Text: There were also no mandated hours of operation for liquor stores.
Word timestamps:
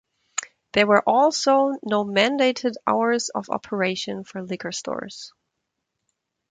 There 0.71 0.87
were 0.87 1.07
also 1.07 1.75
no 1.83 2.03
mandated 2.03 2.73
hours 2.87 3.29
of 3.29 3.51
operation 3.51 4.23
for 4.23 4.41
liquor 4.41 4.71
stores. 4.71 5.31